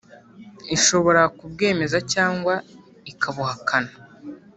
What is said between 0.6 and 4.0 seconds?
ishobora kubwemeza cyangwa ikabuhakana.